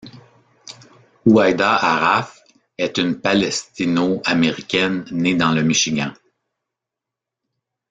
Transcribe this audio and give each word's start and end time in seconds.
Huwaida 1.27 1.73
Arraf 1.77 2.41
est 2.75 2.97
une 2.97 3.21
palestino-américaine 3.21 5.05
née 5.11 5.35
dans 5.35 5.51
le 5.51 5.61
Michigan. 5.61 6.11